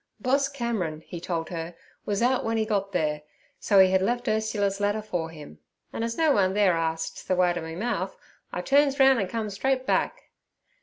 [0.19, 1.75] Boss Cameron, he told her,
[2.07, 3.21] was out when he got there,
[3.59, 5.59] so he had left Ursula's letter for him.
[5.93, 8.17] 'An' as no one there ask't me ther way to me mouth,
[8.51, 10.31] I turns roun' an' come straight back.'